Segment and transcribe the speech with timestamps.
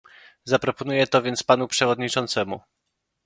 [0.45, 2.61] Zaproponuję to więc panu przewodniczącemu